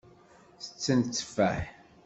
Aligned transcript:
Tetten 0.63 0.99
tteffaḥ. 1.01 1.59